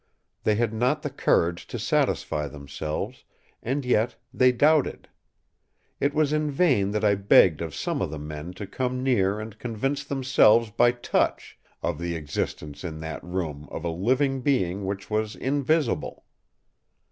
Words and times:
They 0.45 0.55
had 0.55 0.73
not 0.73 1.03
the 1.03 1.11
courage 1.11 1.67
to 1.67 1.77
satisfy 1.77 2.47
themselves, 2.47 3.23
and 3.61 3.85
yet 3.85 4.15
they 4.33 4.51
doubted. 4.51 5.07
It 5.99 6.15
was 6.15 6.33
in 6.33 6.49
vain 6.49 6.89
that 6.89 7.03
I 7.05 7.13
begged 7.13 7.61
of 7.61 7.75
some 7.75 8.01
of 8.01 8.09
the 8.09 8.17
men 8.17 8.53
to 8.53 8.65
come 8.65 9.03
near 9.03 9.39
and 9.39 9.59
convince 9.59 10.03
themselves 10.03 10.71
by 10.71 10.91
touch 10.93 11.59
of 11.83 11.99
the 11.99 12.15
existence 12.15 12.83
in 12.83 12.99
that 13.01 13.23
room 13.23 13.67
of 13.69 13.85
a 13.85 13.89
living 13.91 14.41
being 14.41 14.85
which 14.87 15.11
was 15.11 15.35
invisible. 15.35 16.25